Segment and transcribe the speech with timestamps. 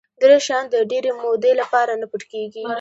[0.21, 2.65] درې شیان د ډېرې مودې لپاره نه پټ کېږي.